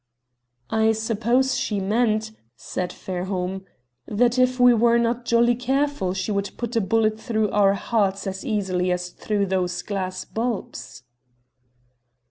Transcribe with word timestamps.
"I 0.71 0.93
suppose 0.93 1.55
she 1.55 1.79
meant," 1.79 2.31
said 2.55 2.91
Fairholme 2.91 3.65
"that 4.07 4.39
if 4.39 4.59
we 4.59 4.73
were 4.73 4.97
not 4.97 5.25
jolly 5.25 5.53
careful 5.53 6.15
she 6.15 6.31
would 6.31 6.49
put 6.57 6.75
a 6.75 6.81
bullet 6.81 7.19
through 7.19 7.51
our 7.51 7.75
hearts 7.75 8.25
as 8.25 8.43
easily 8.43 8.91
as 8.91 9.09
through 9.11 9.45
those 9.45 9.83
glass 9.83 10.25
bulbs." 10.25 11.03